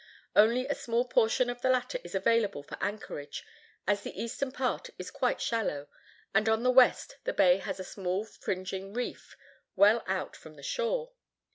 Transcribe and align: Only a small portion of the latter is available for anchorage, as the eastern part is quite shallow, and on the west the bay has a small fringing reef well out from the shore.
Only 0.35 0.67
a 0.67 0.73
small 0.73 1.05
portion 1.05 1.47
of 1.47 1.61
the 1.61 1.69
latter 1.69 1.99
is 2.03 2.15
available 2.15 2.63
for 2.63 2.75
anchorage, 2.81 3.45
as 3.85 4.01
the 4.01 4.19
eastern 4.19 4.51
part 4.51 4.89
is 4.97 5.11
quite 5.11 5.39
shallow, 5.39 5.89
and 6.33 6.49
on 6.49 6.63
the 6.63 6.71
west 6.71 7.17
the 7.23 7.33
bay 7.33 7.57
has 7.57 7.79
a 7.79 7.83
small 7.83 8.25
fringing 8.25 8.93
reef 8.93 9.37
well 9.75 10.03
out 10.07 10.35
from 10.35 10.55
the 10.55 10.63
shore. 10.63 11.11